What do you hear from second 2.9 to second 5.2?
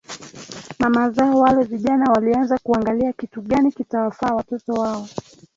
kitu gani kitawafaa Watoto wao